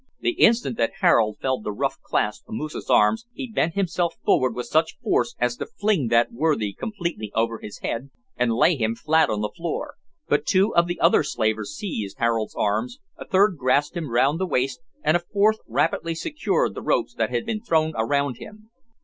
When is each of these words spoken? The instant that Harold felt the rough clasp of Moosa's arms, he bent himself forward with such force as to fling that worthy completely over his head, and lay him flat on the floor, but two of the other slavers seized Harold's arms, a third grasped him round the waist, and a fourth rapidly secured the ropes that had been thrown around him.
The 0.21 0.31
instant 0.31 0.77
that 0.77 0.93
Harold 1.01 1.37
felt 1.39 1.63
the 1.63 1.71
rough 1.71 2.01
clasp 2.01 2.45
of 2.49 2.55
Moosa's 2.55 2.89
arms, 2.89 3.27
he 3.33 3.51
bent 3.51 3.75
himself 3.75 4.15
forward 4.25 4.55
with 4.55 4.65
such 4.65 4.97
force 4.97 5.35
as 5.37 5.57
to 5.57 5.67
fling 5.67 6.07
that 6.07 6.31
worthy 6.31 6.73
completely 6.73 7.31
over 7.35 7.59
his 7.59 7.77
head, 7.83 8.09
and 8.35 8.51
lay 8.51 8.75
him 8.75 8.95
flat 8.95 9.29
on 9.29 9.41
the 9.41 9.51
floor, 9.55 9.97
but 10.27 10.47
two 10.47 10.73
of 10.73 10.87
the 10.87 10.99
other 10.99 11.21
slavers 11.21 11.75
seized 11.75 12.17
Harold's 12.17 12.55
arms, 12.55 12.97
a 13.15 13.27
third 13.27 13.57
grasped 13.59 13.95
him 13.95 14.09
round 14.09 14.39
the 14.39 14.47
waist, 14.47 14.79
and 15.03 15.15
a 15.15 15.19
fourth 15.31 15.59
rapidly 15.67 16.15
secured 16.15 16.73
the 16.73 16.81
ropes 16.81 17.13
that 17.13 17.29
had 17.29 17.45
been 17.45 17.61
thrown 17.61 17.93
around 17.95 18.37
him. 18.37 18.71